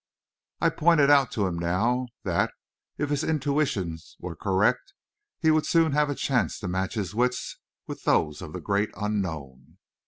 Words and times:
I 0.61 0.71
pointed 0.71 1.11
out 1.11 1.29
to 1.33 1.45
him 1.45 1.59
now 1.59 2.07
that, 2.23 2.49
if 2.97 3.11
his 3.11 3.23
intuitions 3.23 4.17
were 4.19 4.35
correct, 4.35 4.93
he 5.39 5.51
would 5.51 5.67
soon 5.67 5.91
have 5.91 6.09
a 6.09 6.15
chance 6.15 6.59
to 6.61 6.67
match 6.67 6.95
his 6.95 7.13
wits 7.13 7.57
with 7.85 8.01
those 8.03 8.41
of 8.41 8.51
the 8.51 8.61
Great 8.61 8.89
Unknown. 8.97 9.77